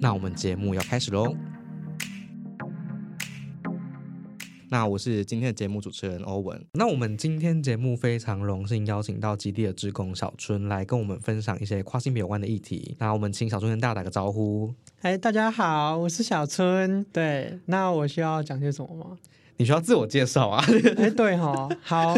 [0.00, 1.34] 那我们节目要开始喽。
[4.70, 6.64] 那我是今天的节目主持人欧文。
[6.74, 12.94] 那我们今天节目非常荣幸邀请到基地的职工小春来跟我们分享一些跨性别有关的议题。
[13.00, 14.72] 那我们请小春跟大家打个招呼。
[15.00, 17.02] 哎，大家好，我是小春。
[17.12, 19.16] 对，那我需要讲些什么吗？
[19.58, 20.64] 你需要自我介绍啊？
[20.96, 22.14] 哎，对哈，好，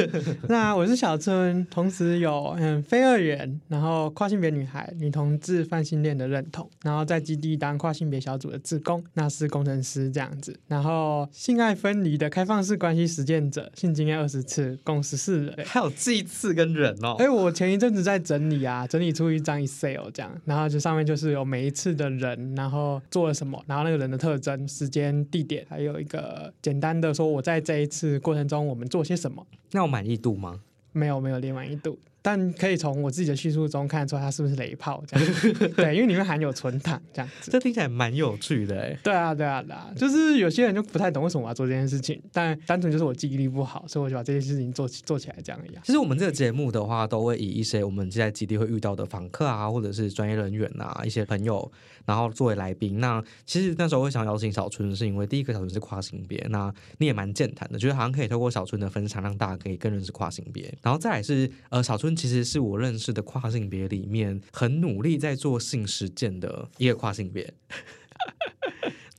[0.47, 17.17] 那我是小春，同时有嗯非二元，然后跨性别女孩、女同志泛性恋的认同，然后在基地当跨性别小组的志工，那是工程师这样子，然后性爱分离的开放式关系实践者，性经验二十次，共十四人， 还有祭次跟人哦。
[17.19, 27.30] 哎，我前一阵子在整理啊，整理出一张 Excel 这样，然后就上面就是有每一次的人，然后做了什么，然后那个人的特征、时间、地点，还有一个简单的说。
[27.31, 29.47] 我在这一次过程中，我们做些什么？
[29.73, 30.61] 那有满意度吗？
[30.93, 31.99] 没有，没有连满意度。
[32.23, 35.35] 但可以从我自己的叙述中看出它是不是雷炮这样，
[35.77, 38.99] 对，因为里面含有存档这样子，这听起来蛮有趣的哎。
[39.03, 45.83] 对啊，对啊，对啊，就是有些人就不太懂为什么我要做这件事情，但单纯就是我记忆力不好，所以我就把这件事情做做起来这样一样。
[45.85, 51.71] 其实我们这个节目的话，都会以一些我们在基地会遇到的访客啊，或者是专业人员啊，一些朋友，
[52.05, 53.01] 然后作为来宾。
[53.01, 60.73] 那其实那时候会想邀请小春，是因为第一个小春是跨性别，那你也蛮健谈的，觉得好像可以透过小春的分享，让大家可以更认识跨性别。
[60.83, 62.91] 然后再来是呃，小春其实是我认。
[63.01, 67.55] 识的跨性别里面，很努力在做性实践的一个跨性别。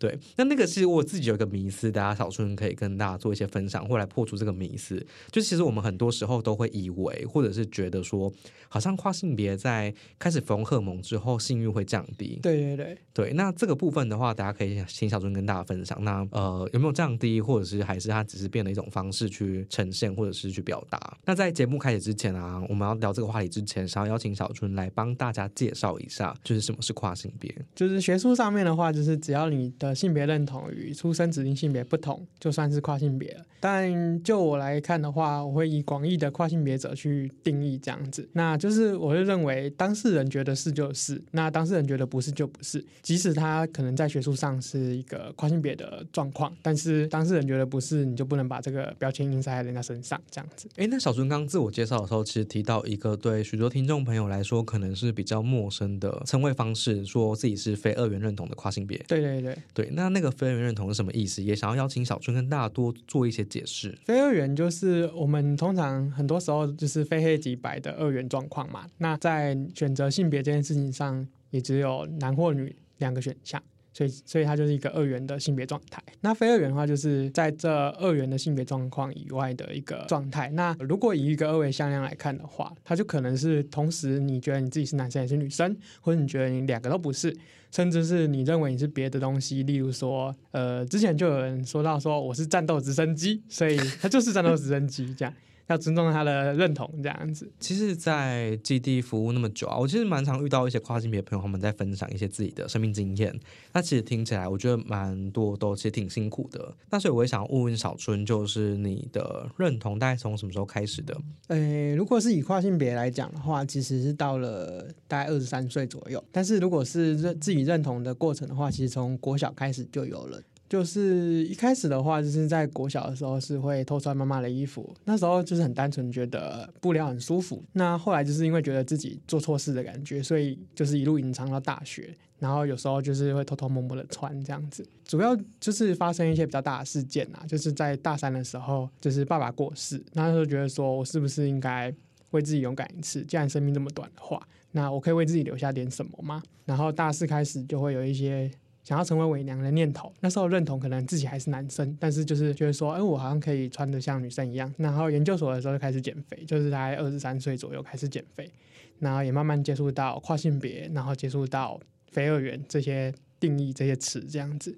[0.01, 5.05] 对，那那个其实我自己有一个迷思，大家小春可以跟大家做一些分享，或来破除这个迷思。
[5.31, 8.33] 就其实我们很多时候都会以为，或者是觉得说，
[8.67, 12.39] 好像跨性别在开始服用荷尔蒙之后，性欲会降低。
[12.41, 13.33] 对对对对。
[13.33, 16.03] 那这个部分的话，大家可以请小春跟大家分享。
[16.03, 21.15] 那呃，有没有降低，或者是还是它只是变了一种方式去呈现，或者是去表达？
[21.25, 27.53] 那在节目开始之前啊，我们要聊这个话题之前，想要邀请小春来帮大家介绍一下，就是什么是跨性别。
[27.75, 33.45] 就是学术上面的话，就是只要你的性别认同与出生指定性别不同，就算是跨性别了。
[33.59, 38.27] 但就我来看的话，我会以广义的跨性别者去定义这样子。
[38.33, 42.83] 那就是我会认为当事人觉得是就是，那当事人觉得不是就不是。
[43.01, 50.67] 即使他可能在学术上是一个跨性别的状况，但是当事人觉得不是，你就不能把这个标签印在人家身上这样子。
[50.77, 58.97] 哎，那小春刚自我介绍的时候，其实提到一个对许多听众朋友来说可能是比较陌生的称谓方式，说自己是非二元认同的跨性别。
[59.07, 60.31] 对对对对，对那那个。
[60.31, 61.43] 非二元认同是什么意思？
[61.43, 63.95] 也想要邀请小春跟大家多做一些解释。
[64.05, 68.87] 非二元就是我们通常很多时候就是非黑即白的二元状况嘛。
[68.97, 73.61] 那在选择性别这件事情上，也只有男或女两个选项，
[73.93, 76.01] 所以所以它就是一个二元的性别状态。
[76.21, 80.49] 那非二元的话，就是在这二元的性别状况以外的一个状态。
[80.49, 87.35] 那如果以一个二维向量来看的话，它就可能是同时你觉得你自己是男生还是女生，或者你觉得你两个都不是。
[87.71, 95.33] 甚至是你认为你是别的东西，例如说，呃，之前就有人说到说我是战斗直升机，所以他就是战斗直升机这样。
[95.71, 97.51] 要尊重他的认同，这样子。
[97.59, 103.33] 其实，在基地服务那么久啊，我其实蛮常遇到一些跨性别朋友，他们在分享一些自己的生命经验。
[103.73, 106.75] 那其实听起来，我觉得蛮多都其实挺辛苦的。
[106.89, 111.17] 那所以我也想问问小春，就是你的认同大概从什么时候开始的？
[111.47, 116.23] 呃，如果是以跨性别来讲的话，其实是到了大概二十三岁左右。
[116.31, 120.41] 但是如果是认自己认同的过程的话，其实从国小开始就有了。
[120.71, 127.61] 就是一开始的话，就是在国小的时候是会偷穿妈妈的衣服，那时候就是很单纯觉得布料很舒服。
[127.73, 134.87] 那后来就是因为觉得自己做错事的感觉，所以就是一路隐藏到大学，然后有时候就是会偷偷摸摸的穿这样子。
[135.03, 141.93] 主要就是发生一些比较大的事件啊，就是在大三的时候，就是爸爸过世，那时候觉得说我是不是应该
[142.29, 143.21] 为自己勇敢一次？
[143.25, 144.41] 既然生命这么短的话，
[144.71, 146.41] 那我可以为自己留下点什么吗？
[146.63, 148.49] 然后大四开始就会有一些。
[148.83, 154.73] 想要成为伪娘的念头，那时候认同可能自己还是男生，但是就是觉得说，哎，我好像可以穿的像女生一样。
[154.77, 158.51] 然后研究所的时候就开始减肥，就是大概二十三岁左右开始减肥，
[158.97, 164.75] 然后也慢慢接触到跨性别，然后接触到非二元这些定义这些词这样子。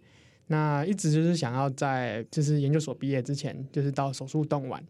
[0.47, 4.83] 那一直就是想要在就是研究所毕业之前，就是到手术动完，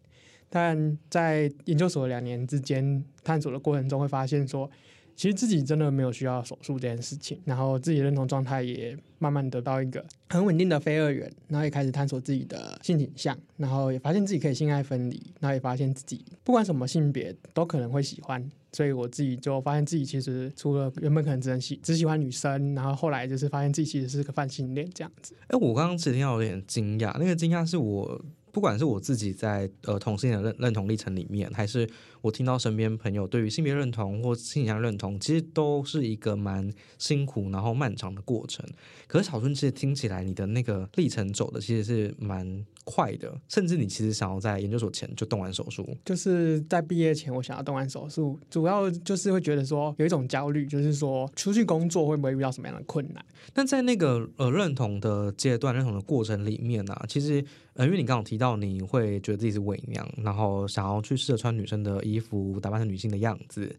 [0.50, 4.68] 但在研究所两年之间探索的过程中，会发现说。
[5.16, 25.36] 其实自己真的没有需要手术这件事情，然后自己认同状态也慢慢得到一个很稳定的非二元，然后也开始探索自己的性倾向，然后也发现自己可以性爱分离，然后也发现自己不管什么性别都可能会喜欢，所以我自己就发现自己其实除了原本可能只能喜只喜欢女生，然后后来就是发现自己其实是个泛性恋这样子。
[25.48, 28.20] 哎，我刚刚只听到有点惊讶，那个惊讶是我。
[28.54, 31.90] 不管是我自己在呃同性的认认同历程里面，还是
[32.22, 38.64] 我听到身边朋友对于性别认同或性向认同，其实都是一个蛮辛苦然后漫长的过程。
[39.08, 45.98] 可是小春其实听起来你的那个历程走的其实是蛮快的，甚至你其实想要在研究所前就动完手术。
[46.06, 53.26] 就是在毕业前我想要动完手术，主要就是会觉得说有一种焦虑，就是说出去工作会不会遇到什么样的困难？
[53.52, 57.44] 但在那个呃认同的阶段、认同的过程里面呢，其实。
[57.76, 63.76] 呃，因为你刚刚提到你会觉得自己是伪娘，然后想要去试着穿女生的衣服，打扮成女性的样子，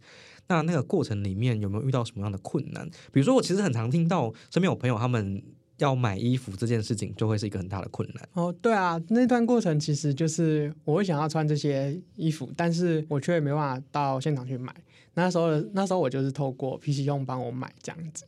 [0.49, 2.89] 那那个过程里面有没有遇到什么样的困难？
[3.13, 5.43] 比如说，我其实很常听到身边有朋友他们
[5.79, 8.29] 要买衣服这件事情，就会是一个很大的困难。
[8.35, 14.75] 哦，对啊，那段过程其实就是我会想要穿这些衣服，但是我却没办法到现场去买。
[15.15, 18.25] 那时候，那时候我就是透过 PC 用帮我买这样子。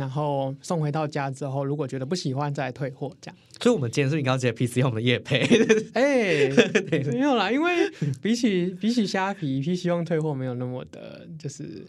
[0.00, 3.36] 然后送回到家之后，如果觉得不喜欢再退货，这样。
[3.60, 5.40] 所以，我们今天是你刚刚接 PC 用的叶配，
[5.92, 6.48] 哎，
[7.12, 7.90] 没有啦，因为
[8.22, 11.86] 比起比起虾皮，PC 用退货没有那么的，就是，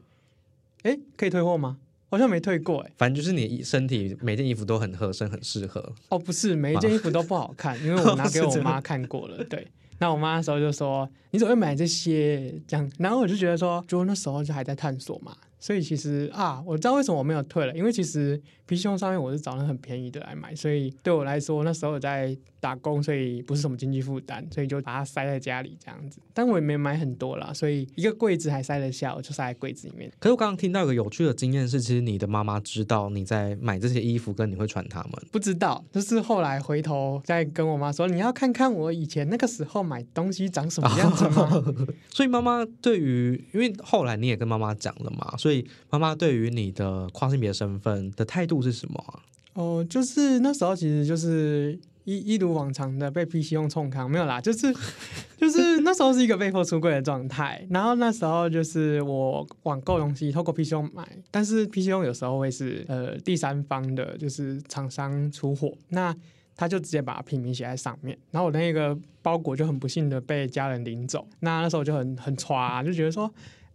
[0.83, 1.77] 哎，可以退货吗？
[2.09, 2.91] 好像没退过，哎。
[2.97, 5.93] 反正就是你身体每件衣服都很合身，很适合。
[6.09, 9.41] 哦，不是，每一件衣服都不好看，因为我拿给我妈看过了。
[9.45, 9.65] 对，
[9.99, 15.33] 那我妈那时候就说：“你怎么会买这些？”这样，然后我就觉得说，就那时候就还在探索嘛。
[15.61, 22.37] 所以其实啊，我知道为什么我没有退了，因为其实皮胸上面我是找了很便宜的来买，所以对我来说那时候我在。
[22.61, 26.19] 打工，所以不是什么经济负担，所以就把它塞在家里这样子。
[26.31, 30.11] 但我也没买很多啦，所以一个柜子还塞得下，我就塞在柜子里面。
[30.19, 35.11] 可是我刚刚听到一个有趣的经验是，其实你的妈妈知道你在买这些衣服，跟你会穿它们。
[35.31, 41.49] 不知道，就是后来回头再跟我妈说，你要看看我以前那个时候买东西长什么样子吗？
[42.13, 49.19] 所以妈妈对于，因为后来你也跟妈妈讲了嘛，所以以妈妈对于你的跨性别身份的态度是什么？
[49.53, 51.79] 哦，就是那时候其实就是。
[52.03, 54.73] 一一如往常的被 PC 用冲康没有啦，就是
[55.37, 66.13] 就是那时候是一个被迫出柜的状态，然后那时候就是我网购东西透过 PC 用买，但是 PC 用有时候会是呃第三方的，就是厂商出货，那
[66.55, 73.31] 他就直接把品名写在上面，然后我那个包裹就很不幸的被家人领走，那那时候就很很歘，就觉得说。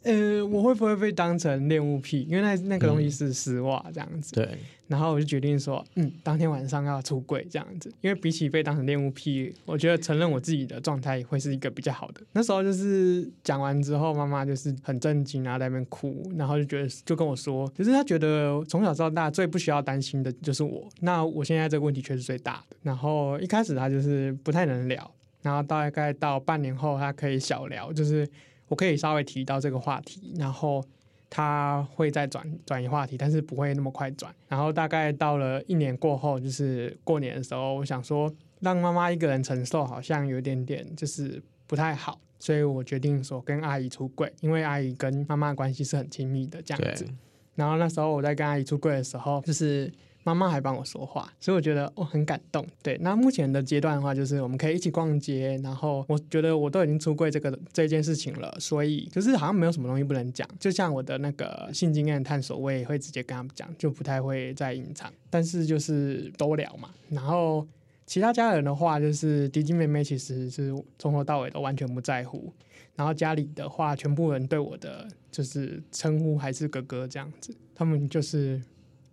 [0.06, 2.24] 呃，我会不会被当成恋物癖？
[2.30, 4.32] 因为那那个东西是丝袜这样子。
[4.34, 4.48] 对。
[4.86, 7.92] 然后我就决定说，嗯，当天晚上要出柜这样子。
[8.02, 12.20] 因为比起被当成恋物癖，我觉得承认我自己的状态会是一个比较好的。
[12.30, 20.88] 那时候就是讲完之后，妈妈就是很震惊啊，在那边哭，然后就觉得就跟我说，就是她觉得从小到大最不需要担心的就是我。
[21.00, 22.76] 那我现在这个问题却是最大的。
[22.84, 25.12] 然后一开始她就是不太能聊，
[25.42, 28.24] 然后大概到半年后，她可以小聊，就是。
[28.68, 30.84] 我可以稍微提到这个话题，然后
[31.30, 34.34] 他会再转转移话题，但是不会那么快转。
[34.48, 47.06] 然后大概到了一年过后，就是过年的时候，我想说让妈妈一个人承受好像有点点就是不太好，所以我决定说跟阿姨出柜，因为阿姨跟妈妈关系是很亲密的这样子。
[47.54, 49.92] 然后那时候我在跟阿姨出柜的时候，就是。
[50.26, 52.66] 妈妈还帮我说话，所以我觉得我很感动。
[52.82, 60.44] 对，那目前的阶段的话，就是我们可以一起逛街，然后我觉得我都已经出柜这个这件事情了，所以就是好像没有什么东西不能讲。
[60.58, 65.12] 就像我的那个性经验探索，我也会直接跟他们讲，就不太会再隐藏。
[65.30, 66.90] 但是就是都聊嘛。
[67.08, 67.64] 然后
[68.04, 72.52] 其他家人的话，就是弟弟妹妹其实是从头到尾都完全不在乎。
[72.96, 78.60] 然后家里的话，全部人对我的就是称呼还是哥哥这样子，他们就是。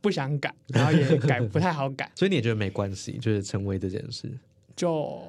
[0.04, 4.30] 不想改， 然后也改不太好改， 所以你也觉得没关系，就是成为这件事，
[4.76, 5.20] 就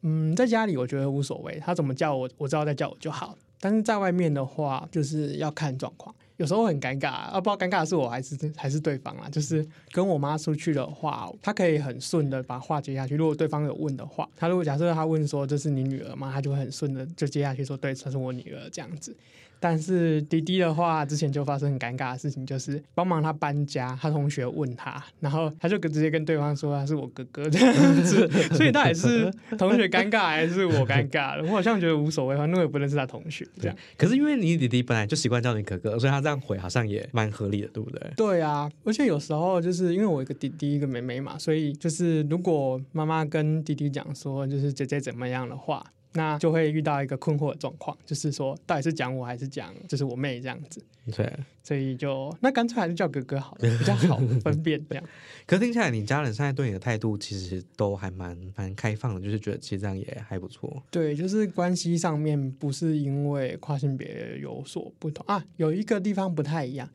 [0.00, 3.36] 嗯，在家里我觉得无所谓，他怎么叫我，我知道在叫我就好。
[3.60, 9.28] 但是在外面的话，就是要看状况，有时候很尴尬，啊，不知道尴尬的是我还是还是对方啊。
[9.28, 13.16] 就是跟我妈出去的话，她可以很顺的把话接下去。
[13.16, 16.30] 如果对方有问的话，他如果假设她问说这是你女儿吗？
[16.32, 19.12] 她就会很顺的就接下去说对，这是我女儿这样子。
[19.60, 27.74] 但是滴滴的话，之前就发生很尴尬的事情，就是帮忙他搬家，他同学问他，然后他就直接跟对方说他是我哥哥这样
[28.04, 33.76] 子，所以到底是同学尴尬还是我尴尬我好像觉得无所谓，反正我也不认识他同学这样。
[33.96, 38.12] 可是因为你弟弟本来就习惯叫你哥哥，所以他这样回好像也蛮合理的，对不对？
[38.16, 45.84] 对啊，而且有时候就是因为我一个弟弟一个妹妹嘛，所以就是如果妈妈跟弟弟讲说就是姐姐怎么样的话。
[46.18, 50.82] 那就会遇到一个困惑的状况，就是说到底是讲我还是讲就是我妹这样子，
[51.14, 51.32] 对。
[51.62, 55.04] 所以就那干脆还是叫哥哥好了，比较好分辨这样。
[55.46, 60.82] 可是听起来，你家人现在对你的态度其实都还蛮蛮开放的，就是觉得其实这样也还不错。
[60.90, 66.88] 对，就是关系上面不是因为跨性别有所不同啊，有一个地方不太一样，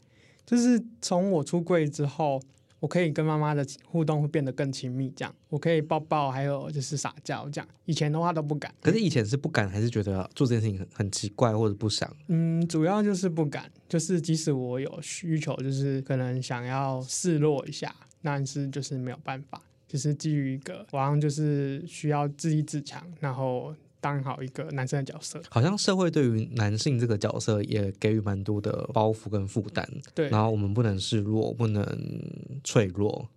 [0.44, 2.42] 就是从我出柜之后。
[2.84, 8.76] 我可以跟妈妈的互动会变得更亲密，这样我可以抱抱，还有就是撒娇，这样以前的话都不敢。
[8.82, 12.14] 可是以前是不敢，还是觉得做这件事情很很奇怪或者不想？
[12.28, 23.74] 嗯，主要就是不敢，就是即使我有需求，就是可能想要示弱一下，但是就是没有办法，就是基于一个好像就是需要自立自强，然后。
[24.04, 29.88] 当好一个男生的角色，好像社会对于男性这个角色也给予蛮多的包袱跟负担。
[30.14, 31.82] 对，然后我们不能示弱，不能
[32.66, 33.30] 脆弱，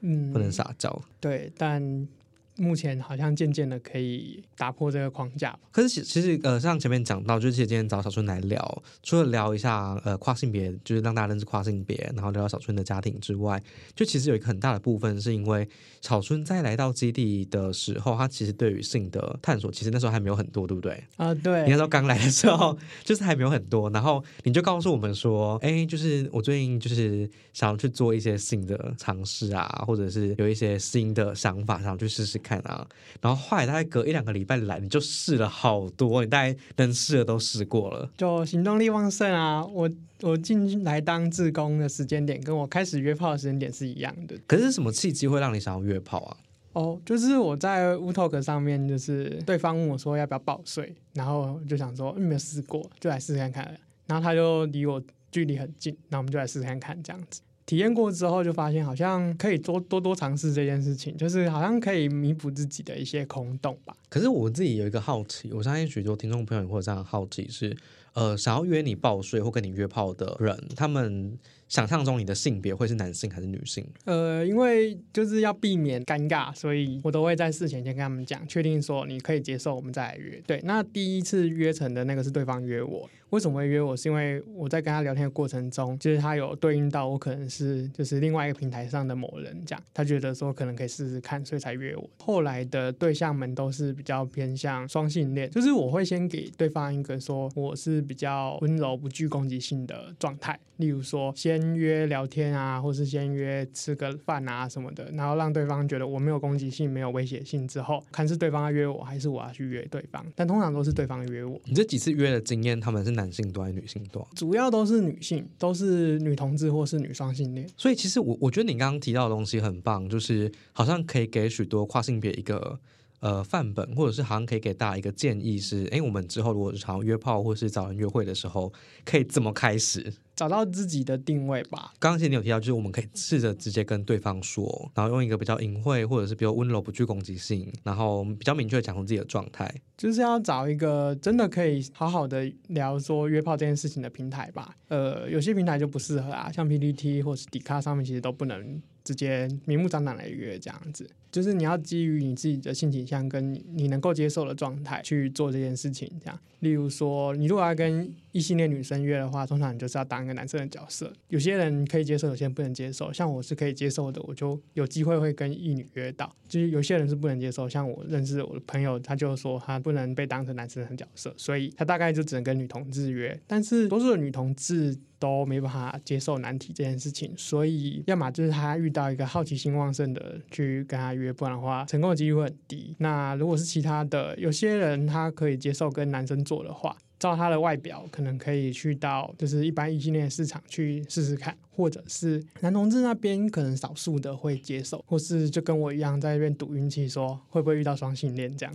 [0.00, 0.98] 嗯，不能撒娇。
[1.20, 2.08] 对，但。
[2.56, 5.58] 目前好像渐渐的可以打破这个框架。
[5.72, 13.60] 可是其其实呃，像前面讲到，就是今天找小春来聊，除了聊一下呃跨性别，就是让大家认识跨性别，然后聊聊小春的家庭之外，
[13.96, 15.68] 就其实有一个很大的部分是因为
[16.00, 21.02] 小春在来到基地的时候，他其实对于性的探索，其实那时候还没有很多，对不对？
[21.16, 21.64] 啊，对。
[21.64, 32.40] 你那时候刚来的时候，就是还没有很多，然后你就告诉我们说，哎，就是我最近就是想要去做一些性的尝试啊，或者是有一些新的想法，想要去试试。
[32.44, 32.86] 看啊，
[33.20, 39.64] 然后后来大概隔一两个礼拜来，你就试了好多，你大概能试的都试过了，就行动力旺盛啊！
[39.64, 44.36] 我我进来当志工的时间点，跟我开始约炮的时间点是一样的。
[44.46, 46.36] 可是什么契机会让你想要约炮啊？
[46.74, 53.78] 哦，就是我在 WooTalk 上面，就是对方问我说要不要报税，然后就想说没有试过，就来试试看看。
[54.06, 57.40] 然后他就离我距离很近，那我们就来试试看看这样子。
[57.66, 63.96] 体验过之后，就发现好像可以多多多尝试这件事情，就是好像可以弥补自己的一些空洞吧。
[64.08, 67.74] 可是我自己有一个好奇，我相信许多听众朋友会有这样好奇，是
[68.14, 71.38] 呃，想要约你报税或跟你约炮的人，他们。
[71.66, 73.84] 想象中你的性别会是男性还是女性？
[74.04, 80.40] 呃，因为就是要避免尴尬，所以我都会在事前先跟他们讲，确定说你可以接受，我们再来约。
[80.46, 83.96] 对，那第一次约成的那个是对方约我，为什么会约我？
[83.96, 92.08] 是因为我在跟他聊天的过程中，就是他有对应到我可能是就是另外一个平台上的某人，这样他觉得说可能可以试试看，所以才约我。
[92.18, 101.74] 后来的对象们都是比较偏向双性恋，就是我会先给对方一个说我是比较温柔不具攻击性的状态，例如说先。
[101.74, 110.24] 约聊天啊，或是先约吃个饭啊什么的，然后让对方觉得我没有攻击性、没有威胁性之后，看是对方要约我，还是我要去约对方。
[110.34, 111.60] 但通常都是对方约我。
[111.64, 114.26] 你这几次约的经验，他们是男性多还是女性多？
[114.36, 117.68] 主要都是女性，都是女同志或是女双性恋。
[117.76, 122.78] 所以其实我我觉得你刚刚提到的东西很棒，就是好像可以给许多跨性别一个。
[123.20, 128.72] 呃，范本或者是好像可以给大家一个建议是，哎，我们之后如果常约炮或是找人约会的时候，
[129.04, 130.12] 可以怎么开始？
[130.36, 131.92] 找到自己的定位吧。
[131.98, 139.72] 刚刚其实你有提到，就是我们可以试着直接跟对方说，然后用一个比较隐晦或者是比较温柔、不具攻击性，然后比较明确讲出自己的状态。
[139.96, 144.74] 就是要找一个真的可以好好的聊说约炮这件事情的平台吧。
[144.88, 148.82] 呃，有些平台就不适合啊，像 PPT 或是 d 卡上面其实都不能。
[149.04, 156.10] 直接明目张胆来约这样子，就是你要基于你自己的性倾向跟你你能够接受的状态去做这件事情。
[156.20, 161.12] 这样，例如说，你如果要跟异性恋女生约的话，通常你就是要当一个男生的角色。
[161.28, 163.12] 有些人可以接受，有些人不能接受。
[163.12, 166.34] 像我是可以接受的，我就有机会会跟异女约到。
[166.48, 173.40] 就是有些人是不能接受，像我认识我的朋友，他就说他不能被当成男生的角色，所以他大概就只能跟女同志约。
[173.46, 174.98] 但是多数的女同志。
[175.16, 182.94] 都没办法接受难题这件事情，所以要么就是他遇到一个好奇心旺盛的去跟他约，不然的话成功的几率会很低。
[182.98, 198.74] 那如果是其他的，有些人他可以接受跟男生做的话，照他的外表，可能可以去到就是一般异性恋市场去试试看，或者是男同志那边可能少数的会接受，或是就跟我一样在那边赌运气，说会不会遇到双性恋这样。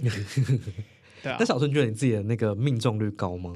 [1.22, 1.38] 对啊。
[1.40, 3.54] 那小春觉得你自己的那个命中率高吗？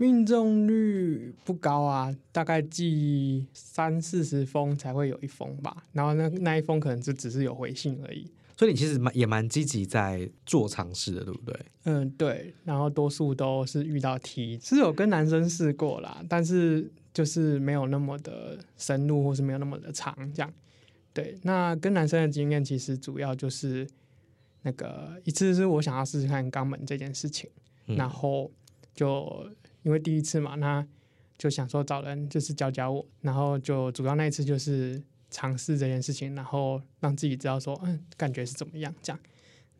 [0.00, 5.76] 命中率不高啊，大概寄三四十封才会有一封吧。
[5.92, 8.30] 然后那那一封可能就只是有回信而已。
[8.58, 11.60] 所以你其实蛮也蛮积极在做尝试的，对不对？
[11.84, 12.52] 嗯，对。
[12.64, 20.52] 然后多数都是遇到题，是有跟男生试过啦，但是就是没有那么的深入，或是没有那么的长这样。
[21.14, 23.88] 对，那跟男生的经验其实主要就是
[24.62, 27.48] 那个一次是我想要试试看肛门这件事情，
[27.86, 28.50] 然后
[28.92, 29.48] 就。
[29.84, 30.86] 因为第一次嘛，那
[31.38, 35.00] 就想说找人就是教教我，然后就主要那一次就是
[35.30, 39.20] 尝试这件事情，然后让自己知道说，嗯，感觉是怎么样这样。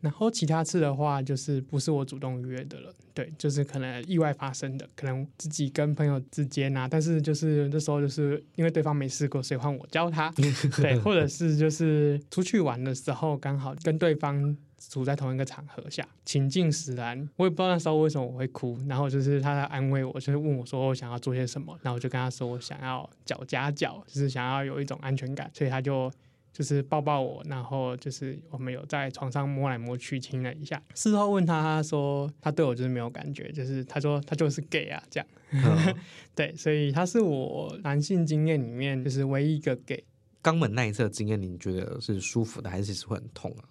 [0.01, 10.31] 然后其他次的话，就是不是我主动约的了，对，就是可能意外发生的，可能自己跟朋友之间啊，但是就是那时候就是因为对方没试过，所以换我教他，
[10.81, 26.11] 对，或者是就是出去玩的时候刚好跟对方处在同一个场合下，情境使然，我也不知道那时候为什么我会哭，然后就是他在安慰我，就是问我说我想要做些什么，然后我就跟他说我想要脚夹脚，就是想要有一种安全感，所以他就。
[26.51, 30.81] 就是抱抱我，然后就是我们有在床上摸来摸去亲了一下。
[30.95, 35.27] 事后问他，他说他对我就是没有感觉，就是他说他就是 gay 啊，这样。
[36.35, 40.03] 对，所以他是我男性经验里面就是唯一一个 gay。
[40.43, 43.63] 肛门那一次的经验，你觉得是舒服的，还是其实会很痛啊？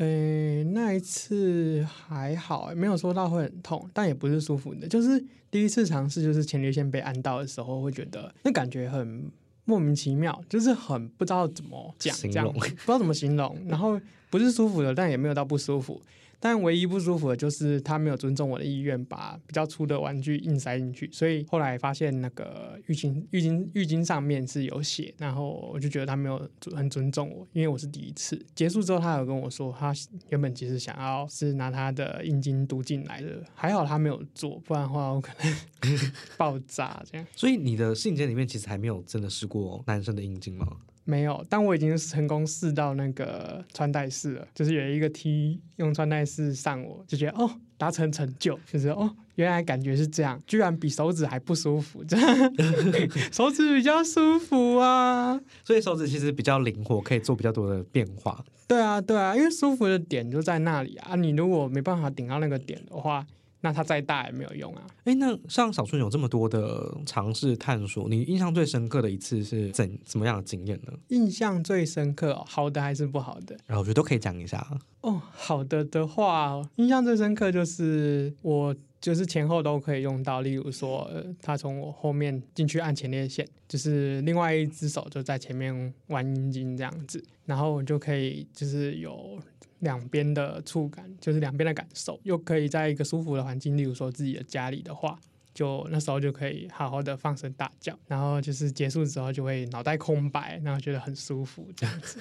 [0.00, 4.88] 呃，那一次还好，没有说到会很痛，但也不是舒服的。
[4.88, 9.30] 就是第一次尝试，就是前列腺被按到的时候，会觉得那感觉很。
[9.66, 16.00] 莫名其妙，就是很不知道怎么讲，这样不知道怎么形容，然后不是舒服的，但也没有到不舒服。
[16.40, 21.08] 但唯一不舒服的就是他没有尊重我的意愿，把比较粗的玩具硬塞进去。
[21.12, 28.40] 所以后来发现那个浴巾、浴巾、浴巾上面是有血，然后我就觉得他没有很尊重我，因为我是第一次。
[28.54, 29.92] 结束之后，他有跟我说，他
[30.30, 35.54] 原本其实想要是拿他的阴茎读进来的，还好他没有做，不然的话我可能
[36.38, 37.26] 爆炸这样。
[37.36, 40.66] 所以你的信件里面其实还没有真的试过男生的阴茎吗？
[41.10, 52.54] 没有，但我已经成功试到那个穿戴式了，就是有一个 T 用穿戴式上，我就觉得哦，达成成就，就是哦，原来感觉是这样，居然比手指还不舒服，这样
[53.32, 58.44] 手指比较舒服啊，所以手指其实比较灵活，可以做比较多的变化。
[58.68, 63.26] 对啊，对啊，因为舒服的点就在那里啊，你如果没办法顶到那个点的话。
[63.62, 64.86] 那它再大也没有用啊！
[65.04, 70.92] 哎，那像小春有这么多的尝试探索，你印象最深刻的一次是怎怎么样的经验呢？
[71.08, 73.56] 印象最深刻，好的还是不好的？
[73.66, 74.66] 然后我觉得都可以讲一下。
[75.02, 81.10] 哦，好的的话，印象最深刻就是我就是前后都可以用到，例如说，
[81.42, 89.38] 他从我后面进去按前列腺，就是另外一只手就在前面玩阴茎这样子，然后我就可以就是有。
[89.80, 95.18] 两边的触感，就是两边的感受，又可以在一个舒服的环境，例如说自己的家里的话，
[95.52, 102.18] 就那时候就可以好好的放声大叫，然后就是结束之后就会脑袋空白，然后觉得很舒服这样子。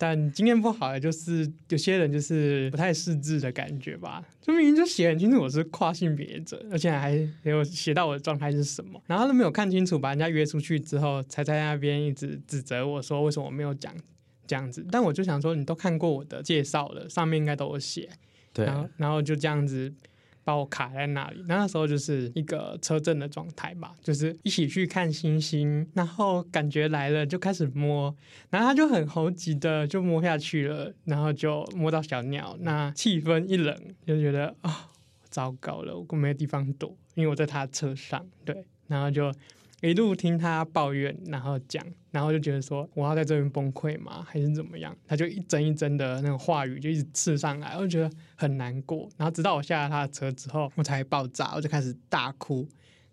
[0.00, 13.92] 但经验不好的就是有些人就是不太识字的感觉吧，就明明就写很清楚我是跨性别者，而且还没有写到我的状态是什么，然后都没有看清楚，把人家约出去之后，才在那边一直指责我说为什么我没有讲。
[14.48, 18.08] 这样子，但我就想说，你都看过我的介绍了，上面应该都有写，
[18.52, 19.92] 对，然后然后就这样子
[20.42, 21.44] 把我卡在那里。
[21.46, 28.12] 那那时候就是一个车震的状态吧，就是一起去看星星，然后感觉来了就开始摸，
[28.48, 34.88] 然后他就很猴急的就摸下去了，然后就摸到小鸟，那气氛一冷，就觉得啊，
[35.28, 39.30] 糟糕了，我没有地方躲，因为我在他车上，对，然后就。
[39.80, 44.24] 一路听他抱怨，然后讲，然后就觉得说我要在这边崩溃吗？
[44.26, 44.96] 还是怎么样？
[45.06, 49.08] 他就一针一针的那种话语就一直刺上来，我就觉得很难过。
[49.16, 52.66] 然后直到我下了他的车之后，我才爆炸，我就开始大哭。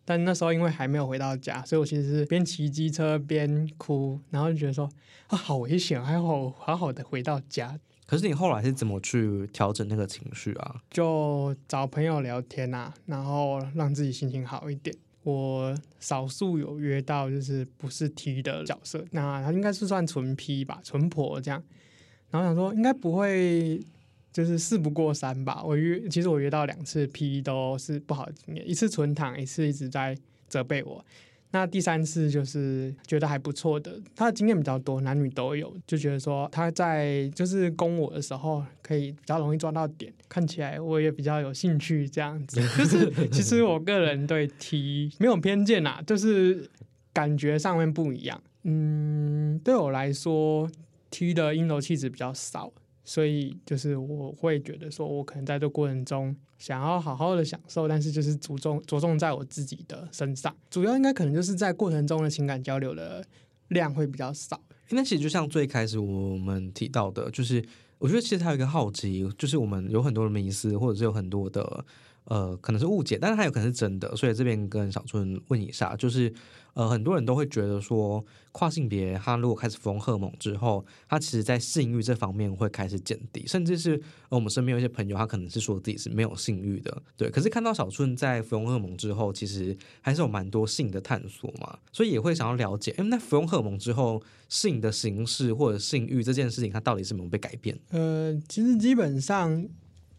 [0.08, 4.90] 但那时候因为还没有回到家，所以我其实是边骑机车边哭，然后就觉得说
[5.28, 7.80] 啊，好危险，还好好好的回到家。
[8.08, 10.76] 可是你后来是怎么去调整那个情绪啊？
[10.92, 14.96] 就找朋友聊天啊，然后让自己心情好一点。
[15.26, 21.62] 我少数有约到，就是不是 T 的角色，那他应该是算纯 P 吧，纯婆这样。
[22.30, 23.82] 然后想说应该不会，
[24.32, 25.64] 就是事不过三吧。
[25.64, 30.16] 我约，其实我约到两次 P 都是不好的经验，一次纯躺，一次一直在
[30.48, 31.04] 责备我。
[31.52, 42.60] 那第三次就是觉得还不错的，他的经验比较多，男女都有，就觉得说他在就是攻我的时候可以比较容易抓到点，看起来我也比较有兴趣这样子。
[42.78, 46.70] 就是其实我个人对 T 没有偏见啦，就是
[47.14, 48.42] 感觉上面不一样。
[48.64, 50.70] 嗯，对我来说
[51.10, 52.74] T 的阴柔气质比较少。
[53.06, 63.24] 所以就是我会觉得说，我可能在这过程中想要好好的享受，但是就是着重着重在我自己的身上，主要应该可能就是在过程中的情感交流的
[63.68, 64.60] 量会比较少。
[64.90, 67.64] 那其实就像最开始我们提到的，就是
[68.00, 71.86] 我觉得其实它有一个好奇，就是我们有很多的迷思，或者是有很多的
[72.26, 76.34] 呃，可能是误解，但是它有可能是真的，所以这边跟小春问一下，就是
[76.74, 87.30] 呃，很多人都会觉得说，跨性别他如果开始服用荷尔蒙之后，他其实在性欲这方面会开始减低，甚至是，我们身边有一些朋友，他可能是说自己是没有性欲的，对。
[87.30, 97.80] 可是看到小春在服用荷尔蒙之后，其实还是有蛮多性的探索嘛，所以也会想要了解，哎，那服用荷尔蒙之后，性的形式或者性欲这件事情，它到底是没有被改变？
[97.92, 99.70] 呃，其实基本上。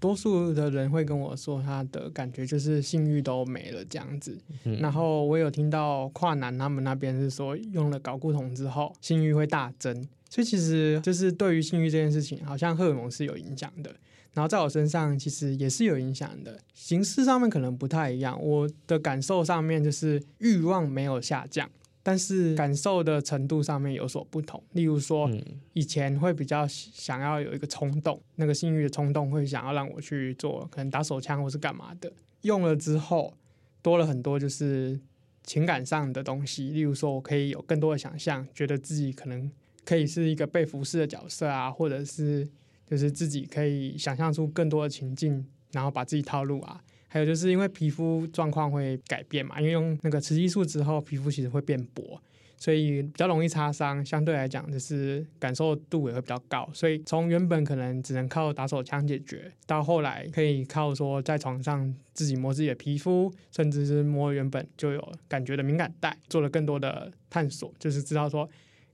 [0.07, 4.39] 多数的人会跟我说，他的感觉就是性欲都没了这样子。
[4.79, 9.93] 然后我有听到跨男他们那边是说，用了睾固酮之后，性欲会大增。
[10.31, 13.93] 所以其实就是对于性欲这件事情，好像荷尔蒙是有影响的。
[14.33, 18.41] 然后在我身上其实也是有影响的，形式上面可能不太一样。
[18.41, 21.69] 我的感受上面就是欲望没有下降。
[22.07, 25.29] 但是感受的程度上面有所不同，例如说，
[25.73, 32.13] 以前会比较想要有一个冲动，那个性欲的冲动会想要让我去做，可能打手枪或是干嘛的。
[32.43, 33.35] 用了之后，
[33.83, 35.01] 多了很多就是
[35.43, 39.51] 情感上的东西，例如说我可以有更多的想象，觉得自己可能
[39.85, 42.49] 可以是一个被服侍的角色啊，或者是
[42.89, 46.81] 就是自己可以想象出更多的情境，然后把自己套路啊。
[47.17, 52.21] 还有就是因为皮肤状况会改变嘛，因为用那个雌激素之后，皮肤其实会变薄，
[52.59, 54.05] 所以比较容易擦伤。
[54.05, 56.69] 相对来讲，就是感受度也会比较高。
[56.75, 68.47] 所以从原本可能只能靠打手枪解决，到后来可以靠说在床上自己摸自己的皮肤，甚至是摸原本就有感觉的敏感带，做了更多的探索，就是知道说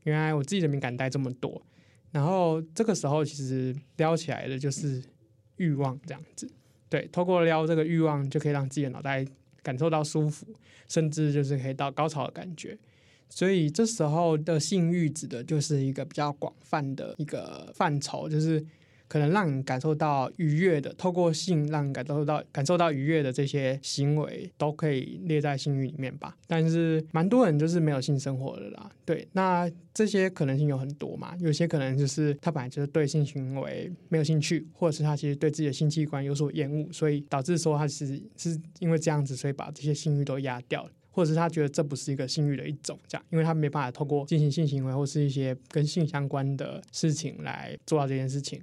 [0.04, 1.60] 原来我自己的敏感带这么多。
[2.12, 5.02] 然后这个时候其实撩起来的就是
[5.56, 6.48] 欲望这样子。
[6.92, 9.24] 对，透过撩这个欲望，就可以让自己的脑袋
[9.62, 10.46] 感受到舒服，
[10.88, 12.76] 甚至就是可以到高潮的感觉。
[13.30, 18.62] 所以这时候的性欲指的就是一个比较广泛的一个范畴，就是。
[19.12, 26.34] 可能让你感受到愉悦的，透过性让你感受到感受到愉悦的这些行为，都可以列在性欲里面吧。
[26.46, 28.90] 但是蛮多人就是没有性生活的啦。
[29.04, 31.36] 对，那这些可能性有很多嘛。
[31.40, 48.58] 有些可能就是他本来就是对性行为没有兴趣，或者是他其实对自己的性器官有所厌恶，所以导致说他其实是因为这样子，所以把这些性欲都压掉了，或者是他觉得这不是一个性欲的一种，这样，因为他没办法透过进行性行为或是一些跟性相关的事情来做到这件事情。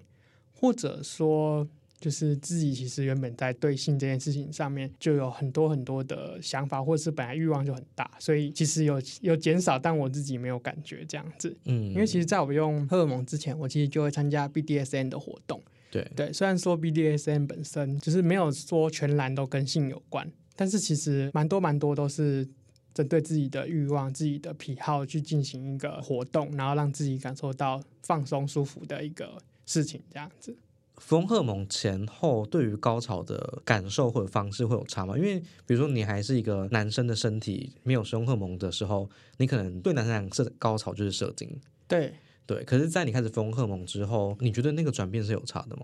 [0.60, 1.66] 或者说，
[2.02, 11.56] 就是自己其实原本在对性这件事情上面就有很多很多的想法，或者是本来欲望就很大，所以其实有有减少，但我自己没有感觉这样子。
[11.66, 15.62] 嗯，因为其实在我用荷尔蒙之前，我其实就会参加 BDSN 的活动。
[15.92, 22.48] 对对，虽然说 BDSN 本身就是没有说全然都跟性有关，但是其实蛮多蛮多都是
[22.94, 29.42] 针对自己的欲望、自己的癖好去进行一个活动，然后让自己感受到放松、舒服的一个。
[29.70, 30.58] 事情这样子，
[30.98, 35.16] 服用荷尔蒙前后对于高潮的感受或者方式会有差吗？
[35.16, 41.48] 因为比如说你还是一个男生的身体没有使用荷尔蒙的时候，你可能对男生来讲射高潮就是射精。
[41.88, 42.12] 对
[42.48, 45.84] 对，可是，在你开始服用荷尔蒙之后，你觉得那个转变是有差的吗？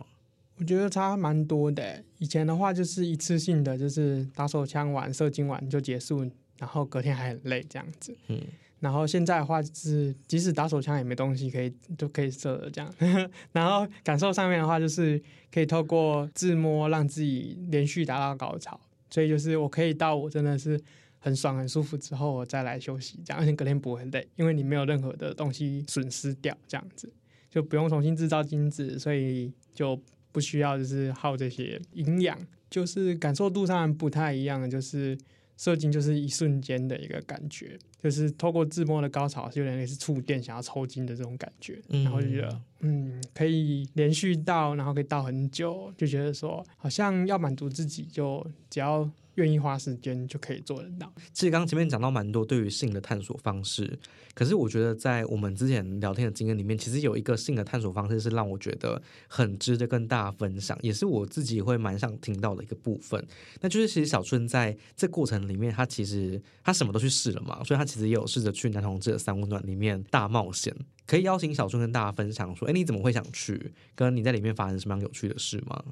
[0.58, 2.04] 我觉得差蛮多的。
[2.18, 8.18] 以前的话就是一次性的，就是打手枪完射精完就结束，然后隔天还很累这样子。
[8.30, 8.42] 嗯。
[8.80, 12.94] 然后现在的话是，即使打手枪也没东西可以都可以射的这样。
[13.54, 18.80] 然后感受上面的话，就是可以透过自摸让自己连续达到高潮。
[19.10, 20.80] 所以就是我可以到我真的是
[21.20, 27.12] 很爽很舒服之后，我再来休息，这样而且隔天不会累，因为你没有任何的东西损失掉，这样子
[27.50, 29.98] 就不用重新制造精子，所以就
[30.34, 32.38] 不需要就是耗这些营养，
[32.70, 35.18] 就是感受度上不太一样，就是
[35.56, 37.80] 射精就是一瞬间的一个感觉。
[38.06, 49.10] 就是透过自摸的高潮，是有点类似触电，想要抽筋的这种感觉，然后就觉得，嗯，可以连续到，然后可以到很久，就觉得说，好像要满足自己，就只要。
[49.36, 51.12] 愿意花时间就可以做得到。
[51.34, 54.00] 其实刚刚前面讲到蛮多对于性的探索方式，
[54.34, 63.22] 可是我觉得在我们之前聊天的经验里面，其实有一个性的探索方式是让我觉得很值得跟大家分享，也是我自己会蛮想听到的一个部分。
[63.60, 70.74] 那就是其实小春在这过程里面，他其实他什么都去试了嘛，所以他其实也有试着去男同志的三温暖里面大冒险。
[71.06, 73.74] 可以邀请小春跟大家分享说，哎，你怎么会想去？
[73.94, 75.84] 跟你在里面发生什么样有趣的事吗？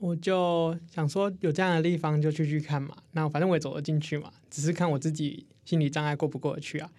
[0.00, 6.90] 我就想说有这样的地方就去去看嘛，那反正我也走了进去嘛，只是看我自己心理障碍过不过得去啊。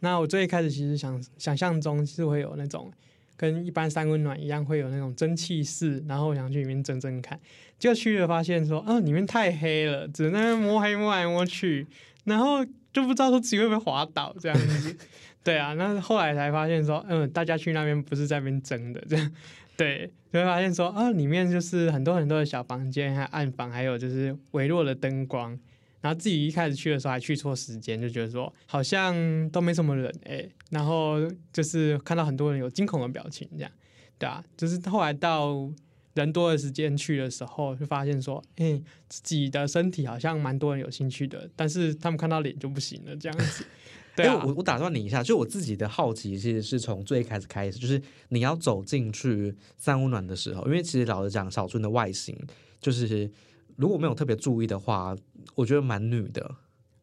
[0.00, 2.90] 那我最一开始其实想想象中是会有那种
[3.36, 7.38] 跟一般三温暖一样会有那种蒸汽室，然后我想去里面蒸蒸看，
[7.78, 11.86] 就去了发现说，啊，里面太黑了，只能摸黑摸来摸去，
[12.24, 14.96] 然后就不知道说自己会不会滑倒这样子。
[15.42, 19.32] 对啊，那后来才发现说，嗯，大家去那边不是在那边争的，这样
[19.76, 25.58] 对，就会发现说啊，里面就是很多很多的小房间，还有暗房，还有就是微弱的灯光。
[26.02, 31.16] 然后自己一开始去的时候还去错时间，就觉得说好像都没什么人哎，然后
[31.52, 33.70] 就是看到很多人有惊恐的表情，这样，
[34.18, 35.68] 对啊，就是后来到
[36.14, 43.64] 人多的时间去的时候，就发现说，哎，自己的身体好像蛮多人有兴趣的，但是他们看到脸就不行了，这样子。
[44.16, 52.36] 对啊，我我打断你一下，就我自己的好奇其实是从最开始开始，就是你要走进去三温暖的时候，因为其实老实讲，小春的外形
[52.80, 53.30] 就是
[53.76, 55.16] 如果没有特别注意的话。
[55.54, 56.54] 我觉得蛮女的，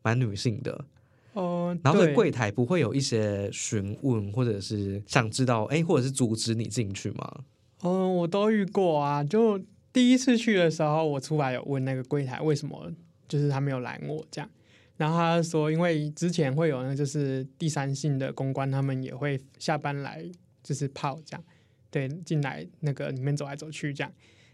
[0.04, 0.86] 蛮女性的
[1.34, 1.76] 哦。
[1.84, 7.40] 然后在柜台不会有一些询问，或者是想知道，哎，或者是阻止你进去吗？
[7.84, 9.24] 嗯，我都遇过啊。
[9.24, 9.60] 就
[9.92, 12.92] 第一次去的时候，我出来有问那个柜台为什么，
[13.28, 14.50] 就是他没有拦我这样。
[14.96, 20.24] 然后他说，因为之前会有那就是第三性的公关，他们也会下班来
[20.64, 21.44] 就是泡这样，
[21.90, 24.12] 对，进来那个里面走来走去这样。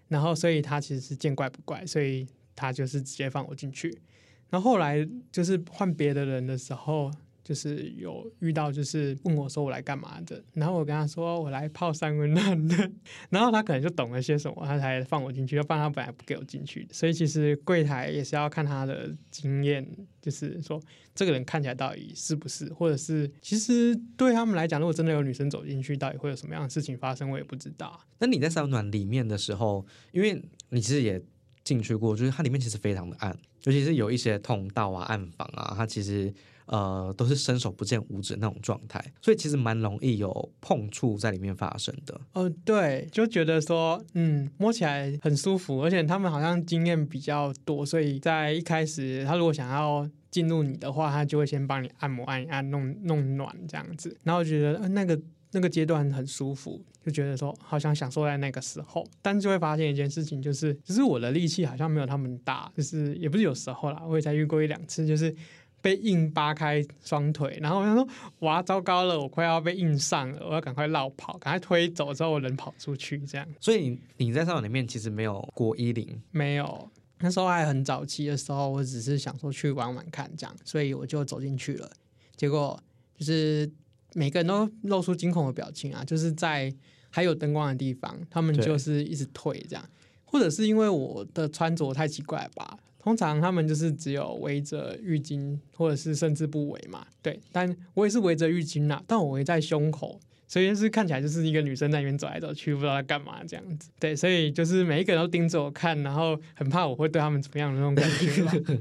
[0.07, 2.27] 然后所以他其实是见怪不怪，所以。
[2.55, 3.89] 他就是直接放我进去，
[4.51, 7.11] 然后后来就是换别的人的时候，
[7.43, 12.91] 就是有遇到，就是问我说我来干嘛的，然后我跟他说我来泡三温暖的，
[13.29, 16.87] 然后他可能就懂了些什么，他才放我进去，要不然他本来不给我进去。
[16.91, 19.85] 所以其实柜台也是要看他的经验，
[20.21, 20.81] 就是说
[21.13, 27.99] 这个人看起来到底是不是，或者是其实对他们来讲，如果真的有女生走进去，到底会有什么样的事情发生，我也不知道。
[28.19, 31.21] 那你在三温暖里面的时候，因为你其实也。
[31.63, 36.33] 进去过，就是它里面其实非常的暗，尤其是有一些通道啊、暗房啊，它其实
[36.65, 42.19] 呃都是伸手不见五指那种状态，所以其实蛮容易有碰触在里面发生的。
[42.33, 55.19] 嗯，对，就觉得说，嗯，摸起来很舒服，而且他们好像经验比较多，所以在一开始他如果想要进入你的话，他就会先帮你按摩、按一按、弄弄暖这样子，然后觉得那个。
[55.53, 65.33] 那个阶段很舒服，就觉得说好像享受在那个时候，但是就会发现一件事情，就是其实我的力气好像没有他们大，就是也不是有时候啦，我也才遇过一两次，就是
[65.79, 68.07] 被硬扒开双腿，然后我想说
[68.39, 73.47] 哇糟糕了，我快要被硬上了，我要赶快绕跑，赶快推走之后我人跑出去这样。
[73.59, 76.89] 所以你在上面里面其实没有过一零，没有，
[77.19, 81.91] 那时候还很早期的时候，我只是想说去玩玩看这样，所以我就走进去了，
[82.35, 82.81] 结果
[83.15, 83.71] 就是。
[84.13, 86.73] 每个人都露出惊恐的表情啊，就是在
[87.09, 89.89] 还有灯光的地方，他们就是一直退这样，
[90.25, 92.77] 或者是因为我的穿着太奇怪吧？
[92.99, 97.05] 通常他们就是只有围着浴巾，或者是甚至不围嘛。
[97.21, 103.89] 对，但我也是围着浴巾啦，但我围在胸口，所以就是看起来就是一个女生在那边走来走去，不知道在干嘛这样子。
[103.99, 108.77] 对，所以就是每一个人都盯着我看，然后很怕我会对他们怎么样的那种感觉。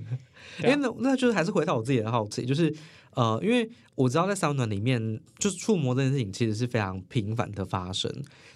[0.62, 2.72] 哎，那那就是还是回到我自己的好奇，就是。
[3.14, 8.10] 呃，因为我知道在三温暖里面，就是触摸这件事情其实是非常频繁的发生。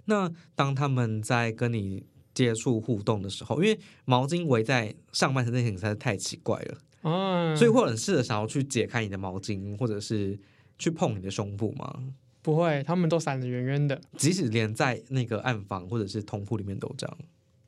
[0.07, 10.39] 那当他们在跟你接触互动的时候，因为毛巾围在上半身这件事情实在是太奇怪了，嗯，所以会很试着想要去解开你的毛巾，或者是
[10.79, 12.05] 去碰你的胸部吗？
[12.43, 17.19] 不会，他们都闪得远远的，即使连在那个暗房或者是通铺里面都这样。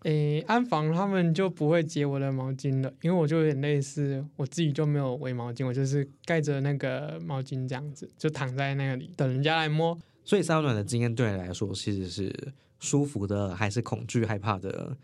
[0.09, 9.99] 诶，安防他们就不会接我的毛巾了，因为我就有点类似，我自己就没有围毛巾，我就是盖着那个毛巾这样子，就躺在那里等人家来摸。
[10.25, 12.35] 所以三温暖的经验对你来说其实是
[12.79, 14.97] 舒服的，还是恐惧害怕的？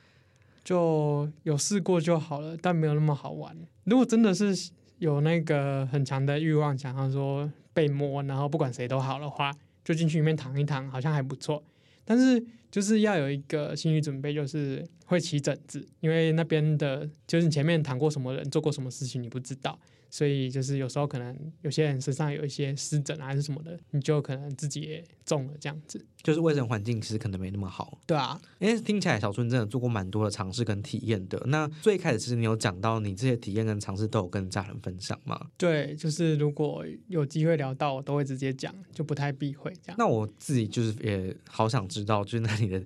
[0.64, 3.54] 就有试过就好了，但没有那么好玩。
[3.84, 9.52] 如果真的是有那个很强的欲望，想要说被摸，然后不管谁都好的话，
[9.84, 11.62] 就进去里面躺一躺，好像还不错。
[12.06, 12.42] 但是
[12.74, 19.78] 就是要有一个心理准备，就是会起疹子，因为那边的，就是你前面谈过什么人，做过什么事情，你不知道。
[20.14, 26.06] 所以就是有时候可能有些人身上有一些湿疹啊，还是什么的，你就可能自己也中了这样子。
[26.22, 27.98] 就是卫生环境其实可能没那么好。
[28.06, 31.42] 对啊，因为听起来小春真的做过蛮多的尝试跟体验的。
[31.46, 35.48] 那最开始其实你有讲到你这些体验跟尝试都有跟家人分享吗？
[35.58, 39.96] 对，就是如果有机会聊到，我都会直接讲，就不太避讳这样。
[39.98, 42.80] 那我自己就是也好想知道，就是那你的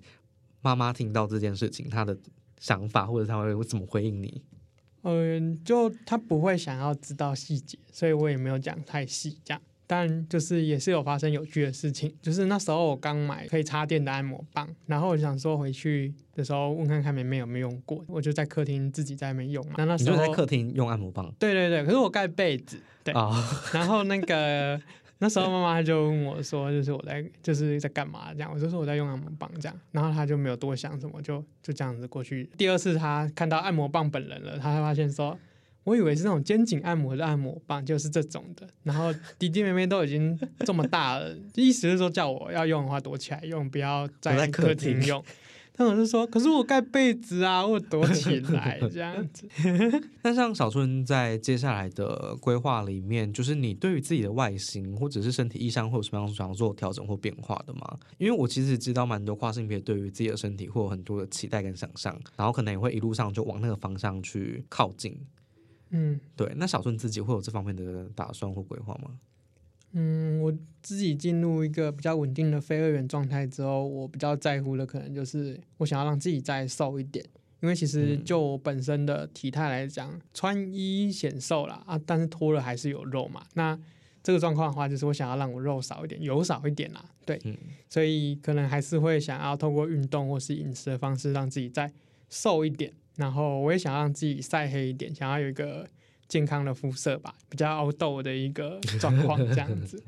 [0.63, 2.19] 妈妈听到这件事情，她的
[2.59, 4.43] 想法或者她会怎么回应你？
[5.03, 9.61] 嗯，就他不会想要知道细节，所以我也没有讲太细这样。
[9.87, 19.75] 但就是也是有发生有趣的事情，就是那时候我刚买可以插电的按摩棒，然后我想说回去的时候问看看妹妹有没有用过，我就在客厅自己在那边用嘛。
[19.79, 21.33] 那那时候在客厅用按摩棒？
[21.39, 23.15] 对对对，可是我盖被子，对，
[23.73, 24.79] 然后那个。
[25.21, 32.49] 那时候妈妈就问我说：“就是我在就是在干嘛？”这样我就说我在用按摩棒这样，然后他就没有多想什么，就就这样子过去。
[32.57, 35.37] 第二次他看到按摩棒本人了，他发现说
[35.83, 38.69] ：“我以为是那种肩颈按摩的按摩棒，就是这种的。
[38.85, 45.25] 然后弟弟妹妹都已经这么大了，意思是说叫我要用的话躲起来用，不要在客厅用。
[45.79, 49.49] 他们就说：“可是我盖被子啊，我躲起来这样子。
[50.23, 57.97] ”那像小春在接下来的规划里面，就是你对于自己的外形或者是身体意向会有什么样想要做调整或变化的吗？
[58.19, 65.17] 因为我其实知道蛮多跨性别对于自己的身体会有很多的期待跟想象，然后可能也会一路上就往那个方向去靠近。
[65.91, 66.53] 嗯，对。
[66.57, 69.13] 那小春自己会有这方面的打算或规划吗？
[69.93, 77.25] 嗯，我自己进入一个比较稳定的非二元状态之后，我比较在乎的可能就是我想要让自己再瘦一点，
[77.61, 83.43] 因为其实就我本身的体态来讲，穿衣显瘦啦啊，但是脱了还是有肉嘛。
[83.55, 83.79] 那
[84.23, 87.03] 这个状况的话，就是我想要让我肉少一点，油少一点啦。
[87.25, 87.41] 对，
[87.89, 91.91] 所以可能还是会想要透过运动或是饮食的方式，让自己再
[92.29, 92.93] 瘦一点。
[93.17, 95.89] 然后我也想让自己晒黑一点，想要有一个。
[96.29, 100.03] 健康的肤色吧，比较凹痘的一个 状况这样子，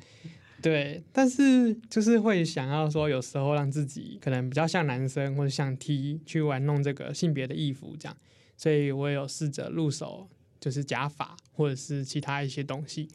[0.60, 8.14] 对，但是就是会想要说，有时候让自己可能比较像男生或者像 T 去玩弄这个性别的衣服这样，
[8.56, 10.28] 所以我有试着入手，
[10.60, 13.08] 就是假发或者是其他一些东西，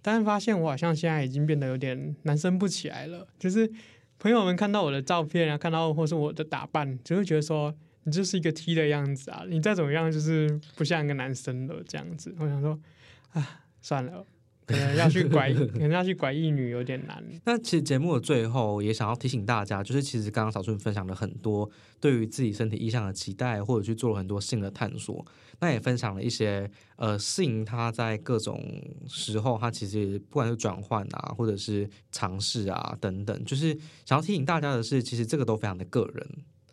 [0.00, 3.68] 但是发现我好像现在已经变得有点男生不起来了，就是
[4.20, 7.74] 朋友们看到我的照片啊，看到或是我的打扮，就会觉得说。
[8.06, 9.44] 你就是一个 T 的样子啊！
[9.48, 12.32] 你再怎么样，就是不像一个男生了这样子。
[12.38, 12.78] 我想说，
[13.32, 14.24] 啊，算了，
[14.64, 17.20] 可能要去拐， 可能要去拐一女有点难。
[17.44, 21.68] 那其实节目的最后也想要提醒大家，就是其实刚刚小春分享了很多
[22.00, 25.26] 对于自己身体意向的期待，或者去做了很多性的探索。
[25.58, 28.62] 那也分享了一些呃性，它在各种
[29.08, 36.24] 时候，它其实不管是转换啊，或者是尝试啊等等，就是想要提醒大家的是，其实这个都非常的个人。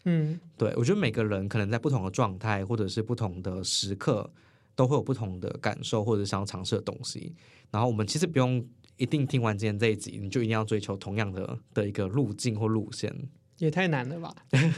[0.05, 4.29] 嗯，对，我觉得每个人可能在不同的状态或者是不同的时刻，
[4.75, 7.33] 都会有不同的感受或者想要尝试的东西。
[7.71, 8.65] 然后我们其实不用
[8.97, 13.13] 一定听完今天这一集，你就一定要追求同样的的一个路径或路线。
[13.59, 14.33] 也太难了吧！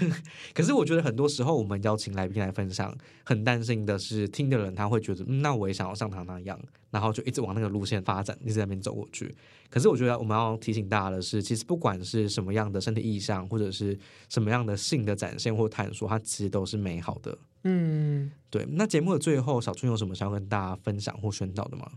[0.53, 6.59] 可是我觉得很多时候我们邀请来宾来分享，很担心的是听的人他会觉得，嗯，那我也想要像他那样，
[6.91, 9.33] 然后就一直往那个路线发展，一直在那边走过去。
[9.69, 13.97] 可是我觉得我们要提醒大家的是，其实不管是什么样的身体意向，或者是
[14.29, 17.37] 什么样的性的展现或探索，它其实都是美好的。
[17.63, 18.65] 嗯，对。
[18.71, 21.89] 那节目的最后，小春有什么想要跟大家分享或宣导的吗？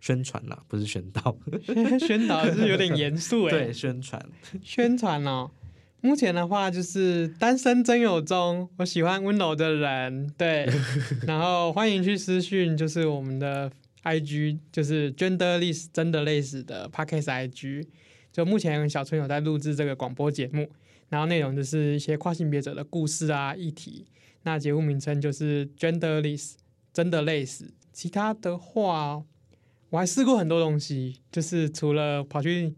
[0.00, 1.36] 宣传呐，不是宣导，
[2.04, 3.50] 宣导是有点严肃哎。
[3.50, 4.20] 对，宣传，
[4.60, 5.48] 宣传哦。
[6.04, 10.68] 目前的话就是单身真有中，我喜欢温柔的人，对，
[11.28, 13.70] 然后欢迎去私讯，就是我们的
[14.02, 17.86] I G，就是 Genderless 真的类似的 Podcast I G，
[18.32, 20.68] 就目前小春有在录制这个广播节目，
[21.08, 24.04] 然后内容就是一些跨性别者的故事啊议题，
[24.42, 26.54] 那节目名称就是 Genderless
[26.92, 29.22] 真的类似，其他的话
[29.90, 32.74] 我还试过很多东西，就是除了跑去。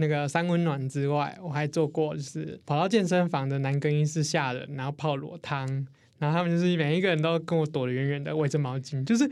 [0.00, 5.66] 那个三温暖之外，我还做过，就是跑到健身房的男更衣室吓人，然后泡裸汤，
[6.18, 9.30] 然后他们就是每一个人都跟我躲得远远的，围着毛巾，就是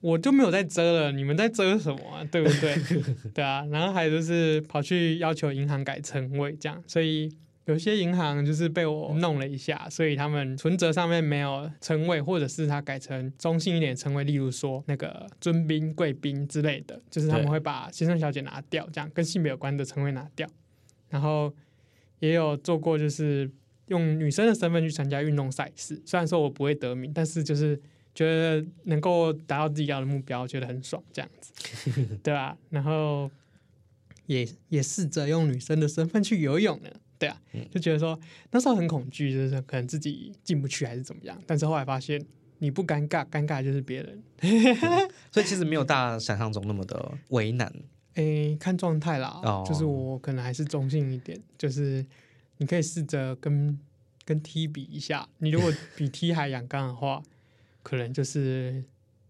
[0.00, 2.22] 我就没有在遮了，你们在遮什么啊？
[2.30, 2.76] 对不对？
[3.34, 7.30] 对啊，然后还有就是跑去要求银行改称谓，这样，所以。
[7.66, 20.48] 有些银行就是被我弄了一下，所以他们存折上面没有称谓，或者是他改成中性一点称谓，例如说那个尊宾、贵宾之类的，就是他们会把先生、小姐拿掉，这样跟性别有关的称谓拿掉。
[21.08, 21.54] 然后
[22.18, 23.48] 也有做过，就是
[23.86, 27.80] 用女生的身份去参加运动赛事，虽然说我不会得名，但是就是
[28.14, 31.52] 觉得能够达到自己要的目标，觉得很爽，这样子，
[32.22, 32.56] 对吧？
[32.70, 33.30] 然后
[34.26, 36.90] 也也试着用女生的身份去游泳呢。
[37.20, 37.38] 对啊，
[37.70, 38.18] 就觉得说
[38.50, 41.40] 那时候很恐惧，就是可能自己进不去还是怎么样。
[41.46, 42.18] 但是后来发现，
[42.60, 44.22] 你不尴尬，尴尬就是别人。
[45.30, 47.70] 所以其实没有大家想象中那么的为难。
[48.14, 51.38] 诶，看状态啦，就是我可能还是中性一点。
[51.58, 52.04] 就是
[52.56, 53.78] 你可以试着跟
[54.24, 57.22] 跟 T 比一下，你如果比 T 还阳刚的话，
[57.82, 58.82] 可能就是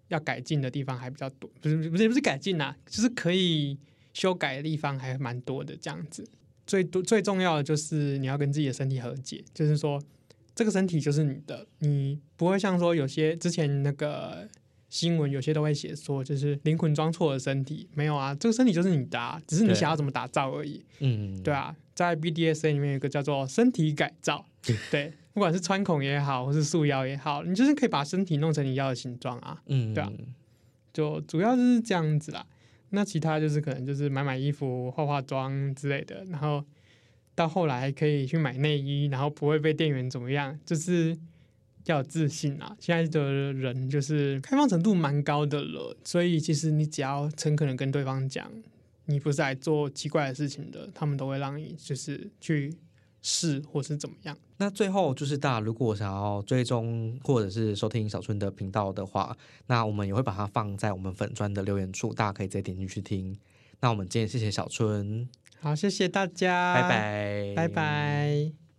[0.08, 1.50] 要改进的地方还比较多。
[1.60, 3.76] 不是不是不是改进啊，就是可以
[4.12, 6.24] 修改的地方还蛮多的这样子。
[6.70, 10.00] 最多最重要的就是你要跟自己的身体和解，就是说
[10.54, 14.48] 这个身体就是你的，你不会像说有些之前那个
[14.88, 20.84] 新闻有些都会写说，就是灵魂装错了身体，没有啊，这个身体就是你的，只是你想要怎么打造而已。
[21.00, 24.46] 嗯，对啊，在 BDSA 里面有一个叫做身体改造，
[24.92, 29.60] 对，不管是穿孔也好，或是束腰也好，你就是可以把身体弄成你要的形状啊。
[29.66, 30.12] 嗯，对啊，
[30.92, 32.46] 就主要就是这样子啦。
[32.90, 36.64] 那其他就是可能就是买买衣服、化化妆之类的，然后
[37.34, 41.16] 到后来可以去买内衣，然后不会被店员怎么样，就是
[41.86, 42.76] 要有自信啊！
[42.78, 48.50] 现在的人就是开放程度蛮高的了，所以其实你只要诚恳的跟对方讲，
[49.06, 52.74] 你不是来做奇怪的事情的，他们都会让你就是去
[53.22, 54.36] 试或是怎么样。
[54.56, 63.38] 那最后就是大家如果想要追踪或者是收听小春的频道的话，那我们也会把它放在我们粉砖的留言处，大家可以直接点进去听。
[63.80, 65.28] 那我们今天谢谢小春，
[65.60, 68.69] 好，谢谢大家，拜拜，拜拜。